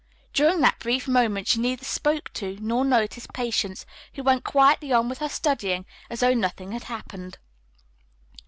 During 0.33 0.61
that 0.61 0.79
brief 0.79 1.07
moment 1.07 1.47
she 1.47 1.59
neither 1.59 1.85
spoke 1.85 2.33
to 2.33 2.57
nor 2.59 2.83
noticed 2.83 3.33
Patience, 3.33 3.85
who 4.15 4.23
went 4.23 4.43
quietly 4.43 4.91
on 4.91 5.07
with 5.07 5.19
her 5.19 5.29
studying 5.29 5.85
as 6.09 6.21
though 6.21 6.33
nothing 6.33 6.71
had 6.71 6.85
happened. 6.85 7.37